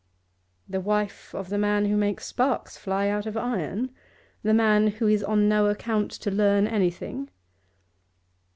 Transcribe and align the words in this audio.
'The 0.67 0.79
wife 0.81 1.31
of 1.35 1.49
the 1.49 1.59
man 1.59 1.85
who 1.85 1.95
makes 1.95 2.25
sparks 2.25 2.75
fly 2.75 3.07
out 3.07 3.27
of 3.27 3.37
iron? 3.37 3.91
The 4.41 4.51
man 4.51 4.87
who 4.87 5.05
is 5.07 5.21
on 5.23 5.47
no 5.47 5.67
account 5.67 6.09
to 6.25 6.31
learn 6.31 6.65
anything? 6.65 7.29